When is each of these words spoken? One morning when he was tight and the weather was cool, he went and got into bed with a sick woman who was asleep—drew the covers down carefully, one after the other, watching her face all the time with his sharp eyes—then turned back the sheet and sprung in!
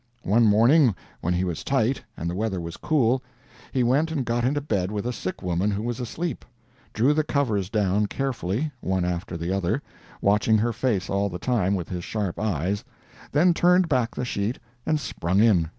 One 0.23 0.45
morning 0.47 0.95
when 1.19 1.35
he 1.35 1.43
was 1.43 1.63
tight 1.63 2.01
and 2.17 2.27
the 2.27 2.33
weather 2.33 2.59
was 2.59 2.75
cool, 2.75 3.21
he 3.71 3.83
went 3.83 4.09
and 4.11 4.25
got 4.25 4.43
into 4.43 4.59
bed 4.59 4.91
with 4.91 5.05
a 5.05 5.13
sick 5.13 5.43
woman 5.43 5.69
who 5.69 5.83
was 5.83 5.99
asleep—drew 5.99 7.13
the 7.13 7.23
covers 7.23 7.69
down 7.69 8.07
carefully, 8.07 8.71
one 8.81 9.05
after 9.05 9.37
the 9.37 9.51
other, 9.55 9.83
watching 10.19 10.57
her 10.57 10.73
face 10.73 11.07
all 11.07 11.29
the 11.29 11.37
time 11.37 11.75
with 11.75 11.89
his 11.89 12.03
sharp 12.03 12.39
eyes—then 12.39 13.53
turned 13.53 13.89
back 13.89 14.15
the 14.15 14.25
sheet 14.25 14.57
and 14.87 14.99
sprung 14.99 15.39
in! 15.39 15.69